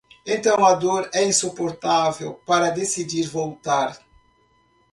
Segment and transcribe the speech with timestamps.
[0.25, 3.99] Então a dor é insuportável para decidir voltar